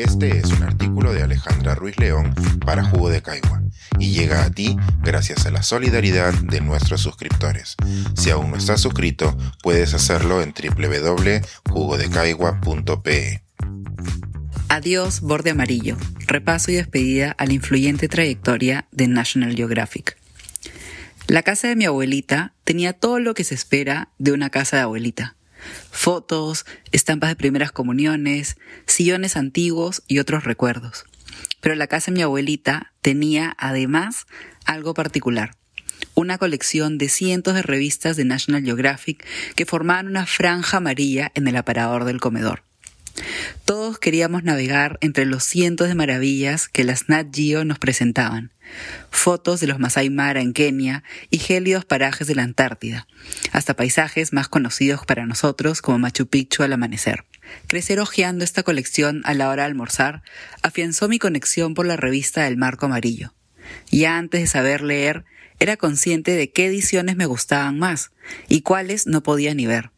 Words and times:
Este 0.00 0.38
es 0.38 0.46
un 0.46 0.62
artículo 0.62 1.12
de 1.12 1.22
Alejandra 1.22 1.74
Ruiz 1.74 1.98
León 1.98 2.34
para 2.64 2.82
Jugo 2.82 3.10
de 3.10 3.20
Caigua 3.20 3.60
y 3.98 4.12
llega 4.12 4.44
a 4.44 4.50
ti 4.50 4.78
gracias 5.02 5.44
a 5.44 5.50
la 5.50 5.62
solidaridad 5.62 6.32
de 6.32 6.62
nuestros 6.62 7.02
suscriptores. 7.02 7.76
Si 8.16 8.30
aún 8.30 8.50
no 8.50 8.56
estás 8.56 8.80
suscrito, 8.80 9.36
puedes 9.62 9.92
hacerlo 9.92 10.40
en 10.40 10.54
www.jugodecaigua.pe. 10.54 13.42
Adiós, 14.70 15.20
borde 15.20 15.50
amarillo. 15.50 15.98
Repaso 16.26 16.70
y 16.70 16.76
despedida 16.76 17.32
a 17.32 17.44
la 17.44 17.52
influyente 17.52 18.08
trayectoria 18.08 18.88
de 18.92 19.06
National 19.06 19.54
Geographic. 19.54 20.16
La 21.26 21.42
casa 21.42 21.68
de 21.68 21.76
mi 21.76 21.84
abuelita 21.84 22.54
tenía 22.64 22.94
todo 22.94 23.18
lo 23.18 23.34
que 23.34 23.44
se 23.44 23.54
espera 23.54 24.08
de 24.18 24.32
una 24.32 24.48
casa 24.48 24.76
de 24.76 24.82
abuelita 24.84 25.36
fotos, 25.90 26.66
estampas 26.92 27.30
de 27.30 27.36
primeras 27.36 27.72
comuniones, 27.72 28.56
sillones 28.86 29.36
antiguos 29.36 30.02
y 30.06 30.18
otros 30.18 30.44
recuerdos. 30.44 31.04
Pero 31.60 31.74
la 31.74 31.86
casa 31.86 32.10
de 32.10 32.16
mi 32.16 32.22
abuelita 32.22 32.92
tenía 33.02 33.54
además 33.58 34.26
algo 34.64 34.94
particular. 34.94 35.56
Una 36.14 36.38
colección 36.38 36.98
de 36.98 37.08
cientos 37.08 37.54
de 37.54 37.62
revistas 37.62 38.16
de 38.16 38.24
National 38.24 38.64
Geographic 38.64 39.24
que 39.54 39.66
formaban 39.66 40.08
una 40.08 40.26
franja 40.26 40.78
amarilla 40.78 41.30
en 41.34 41.46
el 41.46 41.56
aparador 41.56 42.04
del 42.04 42.20
comedor. 42.20 42.62
Todos 43.64 43.98
queríamos 43.98 44.44
navegar 44.44 44.98
entre 45.00 45.26
los 45.26 45.44
cientos 45.44 45.88
de 45.88 45.94
maravillas 45.94 46.68
que 46.68 46.84
las 46.84 47.08
Nat 47.08 47.34
Geo 47.34 47.64
nos 47.64 47.78
presentaban. 47.78 48.52
Fotos 49.10 49.60
de 49.60 49.66
los 49.66 49.78
Masai 49.78 50.10
Mara 50.10 50.40
en 50.40 50.52
Kenia 50.52 51.04
y 51.30 51.38
gélidos 51.38 51.84
parajes 51.84 52.26
de 52.26 52.34
la 52.34 52.42
Antártida, 52.42 53.06
hasta 53.52 53.74
paisajes 53.74 54.32
más 54.32 54.48
conocidos 54.48 55.04
para 55.04 55.26
nosotros 55.26 55.82
como 55.82 55.98
Machu 55.98 56.26
Picchu 56.26 56.62
al 56.62 56.72
amanecer. 56.72 57.24
Crecer 57.66 58.00
hojeando 58.00 58.44
esta 58.44 58.62
colección 58.62 59.22
a 59.24 59.34
la 59.34 59.48
hora 59.48 59.64
de 59.64 59.68
almorzar 59.68 60.22
afianzó 60.62 61.08
mi 61.08 61.18
conexión 61.18 61.74
por 61.74 61.86
la 61.86 61.96
revista 61.96 62.44
del 62.44 62.56
Marco 62.56 62.86
Amarillo. 62.86 63.34
Ya 63.90 64.16
antes 64.16 64.40
de 64.40 64.46
saber 64.46 64.82
leer, 64.82 65.24
era 65.58 65.76
consciente 65.76 66.32
de 66.32 66.50
qué 66.50 66.66
ediciones 66.66 67.16
me 67.16 67.26
gustaban 67.26 67.78
más 67.78 68.12
y 68.48 68.62
cuáles 68.62 69.06
no 69.06 69.22
podía 69.22 69.54
ni 69.54 69.66
ver. 69.66 69.90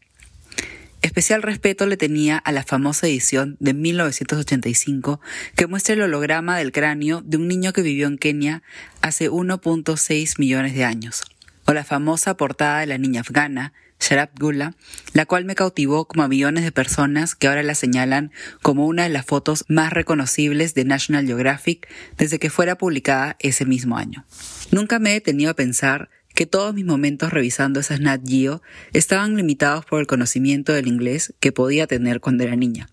Especial 1.03 1.41
respeto 1.41 1.85
le 1.85 1.97
tenía 1.97 2.37
a 2.37 2.53
la 2.53 2.63
famosa 2.63 3.07
edición 3.07 3.57
de 3.59 3.73
1985 3.73 5.19
que 5.53 5.67
muestra 5.67 5.95
el 5.95 6.01
holograma 6.01 6.57
del 6.57 6.71
cráneo 6.71 7.21
de 7.21 7.35
un 7.35 7.49
niño 7.49 7.73
que 7.73 7.81
vivió 7.81 8.07
en 8.07 8.17
Kenia 8.17 8.63
hace 9.01 9.29
1.6 9.29 10.39
millones 10.39 10.73
de 10.73 10.85
años, 10.85 11.23
o 11.65 11.73
la 11.73 11.83
famosa 11.83 12.37
portada 12.37 12.79
de 12.79 12.85
la 12.85 12.97
niña 12.97 13.19
afgana, 13.19 13.73
Sharab 13.99 14.29
Gula, 14.39 14.75
la 15.11 15.25
cual 15.25 15.43
me 15.43 15.55
cautivó 15.55 16.05
como 16.05 16.23
a 16.23 16.29
millones 16.29 16.63
de 16.63 16.71
personas 16.71 17.35
que 17.35 17.49
ahora 17.49 17.63
la 17.63 17.75
señalan 17.75 18.31
como 18.61 18.87
una 18.87 19.03
de 19.03 19.09
las 19.09 19.25
fotos 19.25 19.65
más 19.67 19.91
reconocibles 19.91 20.73
de 20.73 20.85
National 20.85 21.25
Geographic 21.25 21.85
desde 22.17 22.39
que 22.39 22.49
fuera 22.49 22.77
publicada 22.77 23.35
ese 23.39 23.65
mismo 23.65 23.97
año. 23.97 24.25
Nunca 24.71 24.99
me 24.99 25.11
he 25.11 25.13
detenido 25.15 25.51
a 25.51 25.55
pensar 25.55 26.09
que 26.33 26.45
todos 26.45 26.73
mis 26.73 26.85
momentos 26.85 27.31
revisando 27.31 27.79
esas 27.79 27.99
Nat 27.99 28.21
Geo 28.27 28.61
estaban 28.93 29.35
limitados 29.35 29.85
por 29.85 29.99
el 29.99 30.07
conocimiento 30.07 30.73
del 30.73 30.87
inglés 30.87 31.33
que 31.39 31.51
podía 31.51 31.87
tener 31.87 32.19
cuando 32.19 32.43
era 32.43 32.55
niña. 32.55 32.89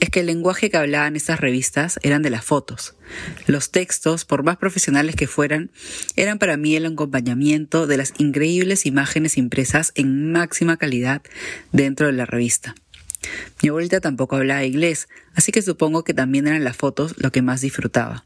Es 0.00 0.10
que 0.10 0.20
el 0.20 0.26
lenguaje 0.26 0.70
que 0.70 0.76
hablaban 0.76 1.16
estas 1.16 1.40
revistas 1.40 1.98
eran 2.02 2.22
de 2.22 2.30
las 2.30 2.44
fotos. 2.44 2.94
Los 3.46 3.70
textos, 3.70 4.24
por 4.24 4.42
más 4.42 4.56
profesionales 4.56 5.14
que 5.14 5.26
fueran, 5.26 5.70
eran 6.16 6.38
para 6.38 6.56
mí 6.56 6.74
el 6.74 6.86
acompañamiento 6.86 7.86
de 7.86 7.96
las 7.96 8.12
increíbles 8.18 8.86
imágenes 8.86 9.36
impresas 9.36 9.92
en 9.94 10.32
máxima 10.32 10.76
calidad 10.76 11.22
dentro 11.72 12.06
de 12.06 12.12
la 12.12 12.26
revista. 12.26 12.74
Mi 13.62 13.68
abuelita 13.68 14.00
tampoco 14.00 14.36
hablaba 14.36 14.64
inglés, 14.64 15.08
así 15.34 15.52
que 15.52 15.62
supongo 15.62 16.02
que 16.02 16.14
también 16.14 16.48
eran 16.48 16.64
las 16.64 16.76
fotos 16.76 17.14
lo 17.18 17.30
que 17.30 17.42
más 17.42 17.60
disfrutaba. 17.60 18.24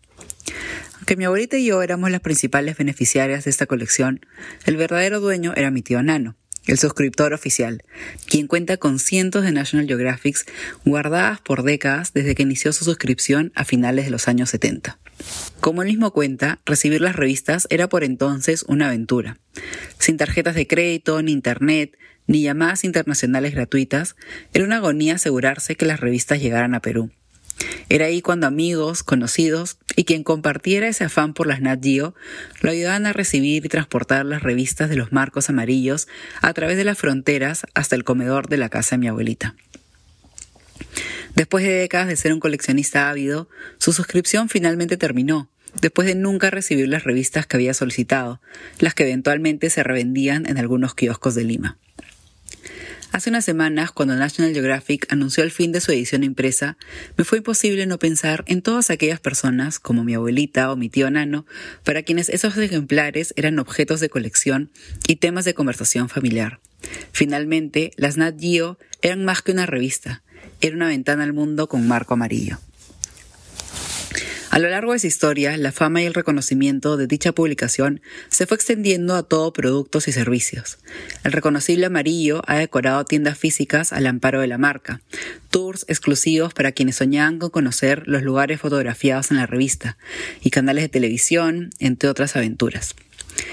Aunque 0.94 1.16
mi 1.16 1.24
abuelita 1.24 1.56
y 1.56 1.66
yo 1.66 1.82
éramos 1.82 2.10
las 2.10 2.20
principales 2.20 2.76
beneficiarias 2.76 3.44
de 3.44 3.50
esta 3.50 3.66
colección, 3.66 4.20
el 4.64 4.76
verdadero 4.76 5.20
dueño 5.20 5.52
era 5.54 5.70
mi 5.70 5.82
tío 5.82 6.02
Nano, 6.02 6.36
el 6.66 6.78
suscriptor 6.78 7.32
oficial, 7.32 7.82
quien 8.26 8.46
cuenta 8.46 8.76
con 8.76 8.98
cientos 8.98 9.44
de 9.44 9.52
National 9.52 9.86
Geographics 9.86 10.46
guardadas 10.84 11.40
por 11.40 11.62
décadas 11.62 12.12
desde 12.12 12.34
que 12.34 12.42
inició 12.42 12.72
su 12.72 12.84
suscripción 12.84 13.52
a 13.54 13.64
finales 13.64 14.06
de 14.06 14.10
los 14.10 14.28
años 14.28 14.50
70. 14.50 14.98
Como 15.60 15.82
él 15.82 15.88
mismo 15.88 16.12
cuenta, 16.12 16.60
recibir 16.66 17.00
las 17.00 17.16
revistas 17.16 17.66
era 17.70 17.88
por 17.88 18.04
entonces 18.04 18.64
una 18.68 18.88
aventura. 18.88 19.38
Sin 19.98 20.16
tarjetas 20.16 20.54
de 20.54 20.66
crédito, 20.66 21.22
ni 21.22 21.32
internet, 21.32 21.96
ni 22.26 22.42
llamadas 22.42 22.84
internacionales 22.84 23.54
gratuitas, 23.54 24.16
era 24.52 24.64
una 24.64 24.76
agonía 24.76 25.14
asegurarse 25.14 25.76
que 25.76 25.86
las 25.86 26.00
revistas 26.00 26.40
llegaran 26.40 26.74
a 26.74 26.80
Perú. 26.80 27.10
Era 27.88 28.06
ahí 28.06 28.20
cuando 28.20 28.46
amigos, 28.46 29.02
conocidos 29.02 29.78
y 29.94 30.04
quien 30.04 30.24
compartiera 30.24 30.88
ese 30.88 31.04
afán 31.04 31.34
por 31.34 31.46
las 31.46 31.60
Nat 31.60 31.82
Geo 31.82 32.14
lo 32.60 32.70
ayudaban 32.70 33.06
a 33.06 33.12
recibir 33.12 33.64
y 33.64 33.68
transportar 33.68 34.26
las 34.26 34.42
revistas 34.42 34.90
de 34.90 34.96
los 34.96 35.12
marcos 35.12 35.48
amarillos 35.48 36.08
a 36.42 36.52
través 36.52 36.76
de 36.76 36.84
las 36.84 36.98
fronteras 36.98 37.66
hasta 37.74 37.96
el 37.96 38.04
comedor 38.04 38.48
de 38.48 38.56
la 38.56 38.68
casa 38.68 38.96
de 38.96 39.00
mi 39.00 39.08
abuelita. 39.08 39.54
Después 41.34 41.64
de 41.64 41.72
décadas 41.72 42.08
de 42.08 42.16
ser 42.16 42.32
un 42.32 42.40
coleccionista 42.40 43.10
ávido, 43.10 43.48
su 43.78 43.92
suscripción 43.92 44.48
finalmente 44.48 44.96
terminó, 44.96 45.50
después 45.80 46.08
de 46.08 46.14
nunca 46.14 46.50
recibir 46.50 46.88
las 46.88 47.04
revistas 47.04 47.46
que 47.46 47.56
había 47.56 47.74
solicitado, 47.74 48.40
las 48.78 48.94
que 48.94 49.04
eventualmente 49.04 49.70
se 49.70 49.82
revendían 49.82 50.46
en 50.46 50.58
algunos 50.58 50.94
kioscos 50.94 51.34
de 51.34 51.44
Lima. 51.44 51.78
Hace 53.12 53.30
unas 53.30 53.44
semanas, 53.44 53.92
cuando 53.92 54.14
National 54.16 54.52
Geographic 54.52 55.10
anunció 55.10 55.42
el 55.42 55.50
fin 55.50 55.72
de 55.72 55.80
su 55.80 55.92
edición 55.92 56.24
impresa, 56.24 56.76
me 57.16 57.24
fue 57.24 57.38
imposible 57.38 57.86
no 57.86 57.98
pensar 57.98 58.44
en 58.46 58.62
todas 58.62 58.90
aquellas 58.90 59.20
personas, 59.20 59.78
como 59.78 60.04
mi 60.04 60.14
abuelita 60.14 60.70
o 60.70 60.76
mi 60.76 60.88
tío 60.88 61.10
Nano, 61.10 61.46
para 61.84 62.02
quienes 62.02 62.28
esos 62.28 62.56
ejemplares 62.58 63.32
eran 63.36 63.58
objetos 63.58 64.00
de 64.00 64.10
colección 64.10 64.70
y 65.06 65.16
temas 65.16 65.44
de 65.44 65.54
conversación 65.54 66.08
familiar. 66.08 66.60
Finalmente, 67.12 67.92
las 67.96 68.16
Nat 68.16 68.38
Geo 68.38 68.78
eran 69.02 69.24
más 69.24 69.40
que 69.40 69.52
una 69.52 69.66
revista, 69.66 70.22
era 70.60 70.76
una 70.76 70.88
ventana 70.88 71.24
al 71.24 71.32
mundo 71.32 71.68
con 71.68 71.86
marco 71.88 72.14
amarillo. 72.14 72.58
A 74.56 74.58
lo 74.58 74.70
largo 74.70 74.94
de 74.94 74.98
su 74.98 75.06
historia, 75.06 75.54
la 75.58 75.70
fama 75.70 76.00
y 76.00 76.06
el 76.06 76.14
reconocimiento 76.14 76.96
de 76.96 77.06
dicha 77.06 77.32
publicación 77.32 78.00
se 78.30 78.46
fue 78.46 78.54
extendiendo 78.54 79.14
a 79.14 79.22
todo 79.22 79.52
productos 79.52 80.08
y 80.08 80.12
servicios. 80.12 80.78
El 81.24 81.32
reconocible 81.32 81.84
amarillo 81.84 82.40
ha 82.46 82.56
decorado 82.56 83.04
tiendas 83.04 83.36
físicas 83.36 83.92
al 83.92 84.06
amparo 84.06 84.40
de 84.40 84.46
la 84.46 84.56
marca, 84.56 85.02
tours 85.50 85.84
exclusivos 85.88 86.54
para 86.54 86.72
quienes 86.72 86.96
soñaban 86.96 87.38
con 87.38 87.50
conocer 87.50 88.04
los 88.06 88.22
lugares 88.22 88.58
fotografiados 88.58 89.30
en 89.30 89.36
la 89.36 89.44
revista, 89.44 89.98
y 90.40 90.48
canales 90.48 90.84
de 90.84 90.88
televisión, 90.88 91.68
entre 91.78 92.08
otras 92.08 92.34
aventuras. 92.34 92.94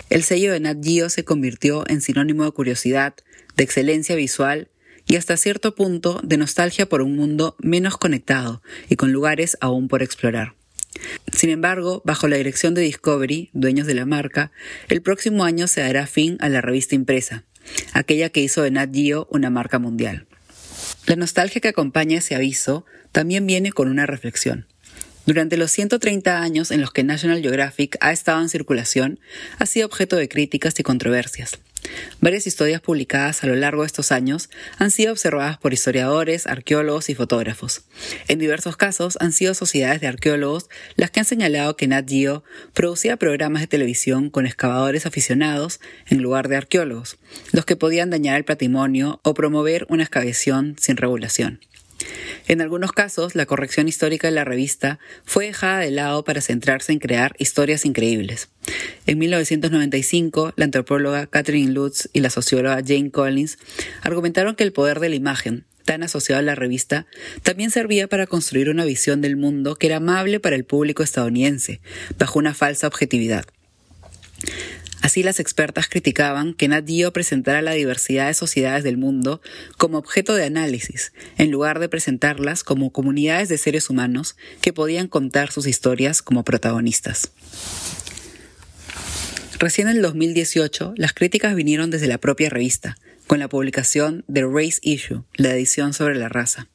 El 0.09 0.23
sello 0.23 0.53
de 0.53 0.61
Nat 0.61 0.81
Geo 0.81 1.09
se 1.09 1.25
convirtió 1.25 1.83
en 1.89 1.99
sinónimo 1.99 2.45
de 2.45 2.51
curiosidad, 2.51 3.13
de 3.57 3.65
excelencia 3.65 4.15
visual 4.15 4.69
y 5.05 5.17
hasta 5.17 5.35
cierto 5.35 5.75
punto 5.75 6.21
de 6.23 6.37
nostalgia 6.37 6.87
por 6.87 7.01
un 7.01 7.17
mundo 7.17 7.57
menos 7.59 7.97
conectado 7.97 8.61
y 8.87 8.95
con 8.95 9.11
lugares 9.11 9.57
aún 9.59 9.89
por 9.89 10.01
explorar. 10.01 10.55
Sin 11.31 11.49
embargo, 11.49 12.01
bajo 12.05 12.27
la 12.27 12.37
dirección 12.37 12.73
de 12.73 12.81
Discovery, 12.81 13.49
dueños 13.53 13.87
de 13.87 13.95
la 13.95 14.05
marca, 14.05 14.51
el 14.89 15.01
próximo 15.01 15.43
año 15.43 15.67
se 15.67 15.81
dará 15.81 16.07
fin 16.07 16.37
a 16.39 16.49
la 16.49 16.61
revista 16.61 16.95
impresa, 16.95 17.43
aquella 17.93 18.29
que 18.29 18.41
hizo 18.41 18.61
de 18.61 18.71
Nat 18.71 18.93
Geo 18.93 19.27
una 19.31 19.49
marca 19.49 19.79
mundial. 19.79 20.25
La 21.05 21.15
nostalgia 21.15 21.61
que 21.61 21.69
acompaña 21.69 22.19
ese 22.19 22.35
aviso 22.35 22.85
también 23.11 23.45
viene 23.45 23.71
con 23.71 23.89
una 23.89 24.05
reflexión. 24.05 24.67
Durante 25.25 25.55
los 25.55 25.71
130 25.71 26.41
años 26.41 26.71
en 26.71 26.81
los 26.81 26.91
que 26.91 27.03
National 27.03 27.41
Geographic 27.41 27.97
ha 28.01 28.11
estado 28.11 28.41
en 28.41 28.49
circulación, 28.49 29.19
ha 29.57 29.65
sido 29.65 29.85
objeto 29.85 30.17
de 30.17 30.27
críticas 30.27 30.77
y 30.79 30.83
controversias. 30.83 31.59
Varias 32.21 32.47
historias 32.47 32.81
publicadas 32.81 33.44
a 33.44 33.47
lo 33.47 33.55
largo 33.55 33.81
de 33.81 33.88
estos 33.88 34.11
años 34.11 34.49
han 34.77 34.91
sido 34.91 35.11
observadas 35.11 35.57
por 35.57 35.73
historiadores, 35.73 36.47
arqueólogos 36.47 37.09
y 37.09 37.15
fotógrafos. 37.15 37.81
En 38.27 38.39
diversos 38.39 38.77
casos 38.77 39.18
han 39.19 39.33
sido 39.33 39.53
sociedades 39.53 40.01
de 40.01 40.07
arqueólogos 40.07 40.69
las 40.95 41.12
que 41.12 41.19
han 41.19 41.25
señalado 41.25 41.75
que 41.75 41.88
Nat 41.88 42.09
Geo 42.09 42.44
producía 42.74 43.18
programas 43.18 43.62
de 43.62 43.68
televisión 43.68 44.30
con 44.30 44.45
excavadores 44.45 45.06
aficionados 45.06 45.80
en 46.07 46.21
lugar 46.21 46.47
de 46.47 46.57
arqueólogos, 46.57 47.18
los 47.51 47.65
que 47.65 47.75
podían 47.75 48.09
dañar 48.09 48.38
el 48.38 48.45
patrimonio 48.45 49.19
o 49.24 49.33
promover 49.33 49.85
una 49.89 50.03
excavación 50.03 50.75
sin 50.80 50.97
regulación. 50.97 51.59
En 52.47 52.61
algunos 52.61 52.91
casos, 52.91 53.35
la 53.35 53.45
corrección 53.45 53.88
histórica 53.88 54.27
de 54.27 54.33
la 54.33 54.44
revista 54.44 55.00
fue 55.23 55.45
dejada 55.45 55.79
de 55.79 55.91
lado 55.91 56.23
para 56.23 56.41
centrarse 56.41 56.91
en 56.91 57.00
crear 57.00 57.35
historias 57.39 57.85
increíbles. 57.85 58.50
En 59.05 59.17
1995, 59.19 60.53
la 60.55 60.65
antropóloga 60.65 61.27
Catherine 61.27 61.71
Lutz 61.71 62.09
y 62.13 62.19
la 62.19 62.29
socióloga 62.29 62.81
Jane 62.85 63.11
Collins 63.11 63.57
argumentaron 64.01 64.55
que 64.55 64.63
el 64.63 64.73
poder 64.73 65.00
de 65.00 65.09
la 65.09 65.15
imagen, 65.15 65.65
tan 65.85 66.03
asociado 66.03 66.39
a 66.39 66.44
la 66.44 66.55
revista, 66.55 67.05
también 67.44 67.71
servía 67.71 68.07
para 68.07 68.27
construir 68.27 68.69
una 68.69 68.85
visión 68.85 69.21
del 69.21 69.35
mundo 69.35 69.75
que 69.75 69.88
era 69.88 69.97
amable 69.97 70.39
para 70.39 70.56
el 70.56 70.65
público 70.65 71.03
estadounidense, 71.03 71.81
bajo 72.17 72.39
una 72.39 72.53
falsa 72.53 72.88
objetividad. 72.88 73.45
Así 75.03 75.21
las 75.21 75.41
expertas 75.41 75.89
criticaban 75.89 76.53
que 76.53 76.69
Nat 76.69 76.89
presentara 77.11 77.61
la 77.61 77.73
diversidad 77.73 78.27
de 78.27 78.33
sociedades 78.33 78.85
del 78.85 78.95
mundo 78.95 79.41
como 79.77 79.97
objeto 79.97 80.33
de 80.33 80.45
análisis, 80.45 81.11
en 81.38 81.51
lugar 81.51 81.79
de 81.79 81.89
presentarlas 81.89 82.63
como 82.63 82.89
comunidades 82.94 83.50
de 83.50 83.57
seres 83.57 83.89
humanos 83.89 84.38
que 84.61 84.71
podían 84.71 85.09
contar 85.09 85.51
sus 85.51 85.67
historias 85.67 86.21
como 86.21 86.45
protagonistas. 86.45 87.31
Recién 89.59 89.89
en 89.89 89.97
el 89.97 90.01
2018, 90.01 90.94
las 90.95 91.11
críticas 91.11 91.53
vinieron 91.53 91.91
desde 91.91 92.07
la 92.07 92.17
propia 92.17 92.49
revista, 92.49 92.97
con 93.27 93.39
la 93.39 93.49
publicación 93.49 94.23
de 94.29 94.44
Race 94.44 94.79
Issue, 94.83 95.25
la 95.35 95.53
edición 95.53 95.91
sobre 95.91 96.15
la 96.15 96.29
raza. 96.29 96.69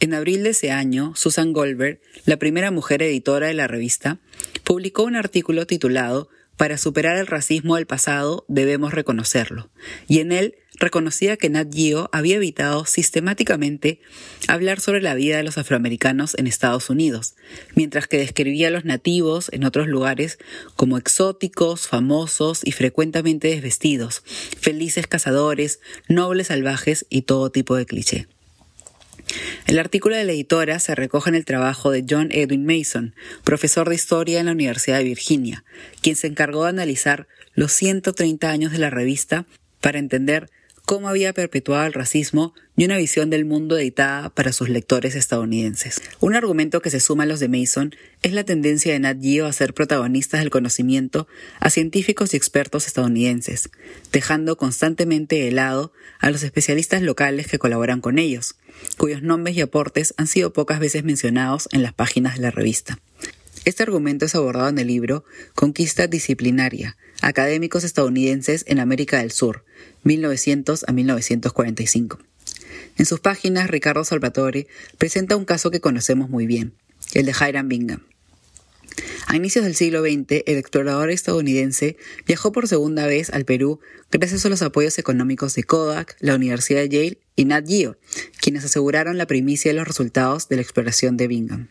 En 0.00 0.12
abril 0.12 0.42
de 0.42 0.50
ese 0.50 0.72
año, 0.72 1.12
Susan 1.14 1.52
Goldberg, 1.52 2.00
la 2.24 2.36
primera 2.36 2.72
mujer 2.72 3.00
editora 3.00 3.46
de 3.46 3.54
la 3.54 3.68
revista, 3.68 4.18
publicó 4.64 5.04
un 5.04 5.14
artículo 5.14 5.68
titulado 5.68 6.28
para 6.56 6.78
superar 6.78 7.16
el 7.16 7.26
racismo 7.26 7.76
del 7.76 7.86
pasado 7.86 8.44
debemos 8.48 8.94
reconocerlo, 8.94 9.70
y 10.08 10.20
en 10.20 10.32
él 10.32 10.56
reconocía 10.78 11.36
que 11.36 11.48
Nat 11.48 11.72
Geo 11.72 12.08
había 12.12 12.36
evitado 12.36 12.84
sistemáticamente 12.84 14.00
hablar 14.48 14.80
sobre 14.80 15.00
la 15.00 15.14
vida 15.14 15.36
de 15.36 15.42
los 15.42 15.58
afroamericanos 15.58 16.36
en 16.36 16.46
Estados 16.46 16.90
Unidos, 16.90 17.34
mientras 17.74 18.06
que 18.08 18.18
describía 18.18 18.68
a 18.68 18.70
los 18.70 18.84
nativos 18.84 19.48
en 19.52 19.64
otros 19.64 19.86
lugares 19.86 20.38
como 20.76 20.98
exóticos, 20.98 21.86
famosos 21.86 22.60
y 22.64 22.72
frecuentemente 22.72 23.48
desvestidos, 23.48 24.22
felices 24.58 25.06
cazadores, 25.06 25.80
nobles 26.08 26.48
salvajes 26.48 27.06
y 27.08 27.22
todo 27.22 27.50
tipo 27.50 27.76
de 27.76 27.86
cliché. 27.86 28.33
El 29.66 29.78
artículo 29.78 30.16
de 30.16 30.24
la 30.24 30.32
editora 30.32 30.78
se 30.78 30.94
recoge 30.94 31.30
en 31.30 31.36
el 31.36 31.44
trabajo 31.44 31.90
de 31.90 32.04
John 32.08 32.28
Edwin 32.30 32.66
Mason, 32.66 33.14
profesor 33.44 33.88
de 33.88 33.94
historia 33.94 34.40
en 34.40 34.46
la 34.46 34.52
Universidad 34.52 34.98
de 34.98 35.04
Virginia, 35.04 35.64
quien 36.00 36.16
se 36.16 36.26
encargó 36.26 36.64
de 36.64 36.70
analizar 36.70 37.26
los 37.54 37.72
130 37.72 38.50
años 38.50 38.72
de 38.72 38.78
la 38.78 38.90
revista 38.90 39.46
para 39.80 39.98
entender 39.98 40.50
cómo 40.84 41.08
había 41.08 41.32
perpetuado 41.32 41.86
el 41.86 41.92
racismo 41.92 42.54
y 42.76 42.84
una 42.84 42.98
visión 42.98 43.30
del 43.30 43.44
mundo 43.44 43.78
editada 43.78 44.30
para 44.30 44.52
sus 44.52 44.68
lectores 44.68 45.14
estadounidenses. 45.14 46.02
Un 46.20 46.34
argumento 46.34 46.82
que 46.82 46.90
se 46.90 47.00
suma 47.00 47.22
a 47.22 47.26
los 47.26 47.40
de 47.40 47.48
Mason 47.48 47.94
es 48.22 48.32
la 48.32 48.44
tendencia 48.44 48.92
de 48.92 48.98
Nat 48.98 49.20
Geo 49.20 49.46
a 49.46 49.52
ser 49.52 49.72
protagonistas 49.72 50.40
del 50.40 50.50
conocimiento 50.50 51.26
a 51.60 51.70
científicos 51.70 52.34
y 52.34 52.36
expertos 52.36 52.86
estadounidenses, 52.86 53.70
dejando 54.12 54.56
constantemente 54.56 55.36
de 55.36 55.52
lado 55.52 55.92
a 56.18 56.30
los 56.30 56.42
especialistas 56.42 57.02
locales 57.02 57.46
que 57.46 57.58
colaboran 57.58 58.00
con 58.00 58.18
ellos, 58.18 58.56
cuyos 58.98 59.22
nombres 59.22 59.56
y 59.56 59.62
aportes 59.62 60.14
han 60.16 60.26
sido 60.26 60.52
pocas 60.52 60.80
veces 60.80 61.04
mencionados 61.04 61.68
en 61.72 61.82
las 61.82 61.94
páginas 61.94 62.34
de 62.36 62.42
la 62.42 62.50
revista. 62.50 62.98
Este 63.64 63.82
argumento 63.82 64.26
es 64.26 64.34
abordado 64.34 64.68
en 64.68 64.78
el 64.78 64.88
libro 64.88 65.24
Conquista 65.54 66.06
Disciplinaria, 66.06 66.98
Académicos 67.22 67.82
estadounidenses 67.82 68.62
en 68.68 68.78
América 68.78 69.20
del 69.20 69.30
Sur, 69.30 69.64
1900 70.02 70.84
a 70.86 70.92
1945. 70.92 72.18
En 72.98 73.06
sus 73.06 73.20
páginas, 73.20 73.70
Ricardo 73.70 74.04
Salvatore 74.04 74.66
presenta 74.98 75.36
un 75.36 75.46
caso 75.46 75.70
que 75.70 75.80
conocemos 75.80 76.28
muy 76.28 76.46
bien, 76.46 76.74
el 77.14 77.24
de 77.24 77.32
Hiram 77.32 77.68
Bingham. 77.68 78.02
A 79.28 79.36
inicios 79.36 79.64
del 79.64 79.74
siglo 79.74 80.02
XX, 80.02 80.42
el 80.44 80.58
explorador 80.58 81.08
estadounidense 81.08 81.96
viajó 82.26 82.52
por 82.52 82.68
segunda 82.68 83.06
vez 83.06 83.30
al 83.30 83.46
Perú 83.46 83.80
gracias 84.12 84.44
a 84.44 84.50
los 84.50 84.60
apoyos 84.60 84.98
económicos 84.98 85.54
de 85.54 85.64
Kodak, 85.64 86.16
la 86.20 86.34
Universidad 86.34 86.82
de 86.82 86.88
Yale 86.90 87.18
y 87.34 87.46
Nat 87.46 87.66
Geo, 87.66 87.96
quienes 88.42 88.66
aseguraron 88.66 89.16
la 89.16 89.26
primicia 89.26 89.72
de 89.72 89.78
los 89.78 89.88
resultados 89.88 90.50
de 90.50 90.56
la 90.56 90.62
exploración 90.62 91.16
de 91.16 91.28
Bingham. 91.28 91.68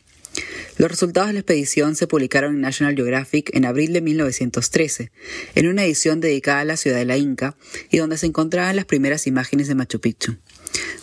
Los 0.78 0.90
resultados 0.90 1.28
de 1.28 1.34
la 1.34 1.40
expedición 1.40 1.96
se 1.96 2.08
publicaron 2.08 2.56
en 2.56 2.62
National 2.62 2.96
Geographic 2.96 3.52
en 3.54 3.66
abril 3.66 3.94
de 3.94 4.02
1913, 4.02 5.12
en 5.54 5.68
una 5.68 5.86
edición 5.86 6.20
dedicada 6.20 6.62
a 6.62 6.66
la 6.66 6.78
ciudad 6.78 6.98
de 6.98 7.06
la 7.06 7.18
Inca 7.18 7.56
y 7.92 7.98
donde 7.98 8.18
se 8.18 8.25
encontraban 8.25 8.75
las 8.75 8.86
primeras 8.86 9.28
imágenes 9.28 9.68
de 9.68 9.75
Machu 9.75 10.00
Picchu. 10.00 10.38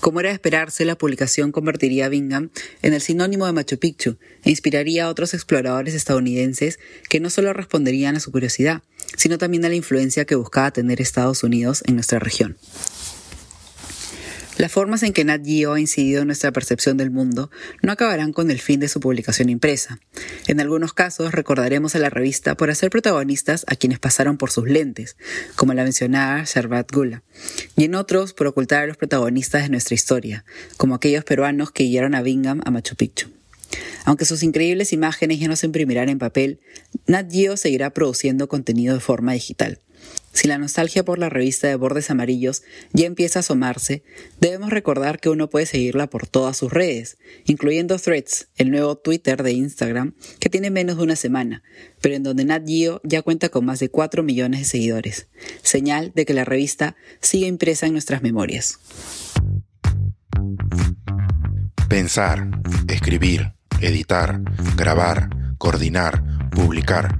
Como 0.01 0.19
era 0.21 0.31
de 0.31 0.35
esperarse, 0.35 0.85
la 0.85 0.99
publicación 0.99 1.53
convertiría 1.53 2.07
a 2.07 2.09
Bingham 2.09 2.51
en 2.83 2.95
el 2.95 3.01
sinónimo 3.01 3.47
de 3.47 3.53
Machu 3.53 3.79
Picchu 3.79 4.17
e 4.43 4.51
inspiraría 4.51 5.05
a 5.05 5.09
otros 5.09 5.35
exploradores 5.35 5.95
estadounidenses 5.95 6.81
que 7.09 7.21
no 7.21 7.31
solo 7.31 7.53
responderían 7.53 8.17
a 8.17 8.21
su 8.21 8.33
curiosidad, 8.33 8.83
sino 9.17 9.39
también 9.39 9.65
a 9.65 9.69
la 9.69 9.75
influencia 9.77 10.25
que 10.25 10.35
buscaba 10.35 10.73
tener 10.73 11.01
Estados 11.01 11.45
Unidos 11.45 11.85
en 11.87 11.95
nuestra 11.95 12.19
región. 12.19 12.57
Las 14.61 14.73
formas 14.73 15.03
en 15.05 15.15
que 15.15 15.25
Nat 15.25 15.43
Geo 15.43 15.73
ha 15.73 15.81
incidido 15.81 16.21
en 16.21 16.27
nuestra 16.27 16.53
percepción 16.53 16.99
del 16.99 17.11
mundo 17.11 17.51
no 17.81 17.93
acabarán 17.93 18.35
con 18.35 18.51
el 18.51 18.61
fin 18.61 18.79
de 18.79 18.89
su 18.89 19.01
publicación 19.01 19.49
impresa. 19.49 20.01
En 20.49 20.61
algunos 20.61 20.93
casos 20.93 21.33
recordaremos 21.33 21.95
a 21.95 21.99
la 21.99 22.11
revista 22.11 22.55
por 22.59 22.69
hacer 22.69 22.91
protagonistas 22.91 23.65
a 23.69 23.77
quienes 23.77 24.01
pasaron 24.01 24.37
por 24.37 24.51
sus 24.51 24.69
lentes, 24.69 25.17
como 25.57 25.73
la 25.73 25.85
mencionada 25.85 26.45
Sharbat 26.45 26.93
Gula, 26.93 27.23
y 27.75 27.85
en 27.85 27.95
otros 27.95 28.35
por 28.35 28.49
ocultar 28.49 28.83
a 28.83 28.87
los 28.87 28.99
protagonistas 28.99 29.63
de 29.63 29.71
nuestra 29.71 29.95
historia, 29.95 30.45
como 30.77 30.95
aquellos 30.95 31.25
peruanos 31.25 31.71
que 31.71 31.85
guiaron 31.85 32.15
a 32.15 32.21
Bingham 32.21 32.61
a 32.67 32.71
Machu 32.71 32.97
Picchu. 32.97 33.31
Aunque 34.05 34.27
sus 34.27 34.43
increíbles 34.43 34.93
imágenes 34.93 35.41
ya 35.41 35.49
no 35.49 35.57
se 35.57 35.65
imprimirán 35.65 36.11
en 36.11 36.19
papel, 36.19 36.61
Nat 37.07 37.33
Geo 37.33 37.57
seguirá 37.57 37.95
produciendo 37.95 38.47
contenido 38.47 38.93
de 38.93 39.01
forma 39.01 39.33
digital. 39.33 39.79
Si 40.33 40.47
la 40.47 40.59
nostalgia 40.59 41.05
por 41.05 41.19
la 41.19 41.29
revista 41.29 41.67
de 41.67 41.75
bordes 41.75 42.11
amarillos 42.11 42.63
ya 42.93 43.07
empieza 43.07 43.39
a 43.39 43.41
asomarse, 43.41 44.05
debemos 44.41 44.71
recordar 44.71 45.19
que 45.19 45.29
uno 45.29 45.51
puede 45.51 45.67
seguirla 45.67 46.09
por 46.09 46.27
todas 46.27 46.57
sus 46.57 46.73
redes, 46.73 47.19
incluyendo 47.47 47.99
Threads, 47.99 48.49
el 48.57 48.71
nuevo 48.71 48.97
Twitter 48.97 49.43
de 49.43 49.53
Instagram, 49.53 50.15
que 50.39 50.49
tiene 50.49 50.71
menos 50.71 50.97
de 50.97 51.03
una 51.03 51.17
semana, 51.17 51.63
pero 52.01 52.15
en 52.15 52.23
donde 52.23 52.45
Nat 52.45 52.67
Geo 52.67 53.01
ya 53.03 53.23
cuenta 53.23 53.49
con 53.49 53.65
más 53.65 53.81
de 53.81 53.91
4 53.91 54.23
millones 54.23 54.61
de 54.61 54.67
seguidores, 54.67 55.29
señal 55.63 56.13
de 56.15 56.25
que 56.25 56.35
la 56.35 56.45
revista 56.45 56.97
sigue 57.21 57.47
impresa 57.47 57.87
en 57.87 57.93
nuestras 57.93 58.23
memorias. 58.23 58.79
Pensar, 61.89 62.49
escribir, 62.87 63.53
editar, 63.81 64.41
grabar, 64.77 65.29
coordinar, 65.59 66.23
publicar 66.51 67.20